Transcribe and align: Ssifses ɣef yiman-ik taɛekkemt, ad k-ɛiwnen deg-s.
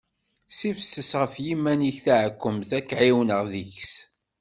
Ssifses 0.49 1.11
ɣef 1.21 1.33
yiman-ik 1.45 1.97
taɛekkemt, 2.05 2.69
ad 2.77 2.83
k-ɛiwnen 2.89 3.43
deg-s. 3.53 3.93